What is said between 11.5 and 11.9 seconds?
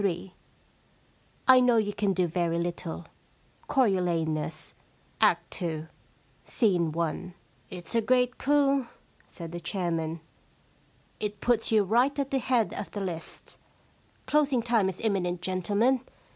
you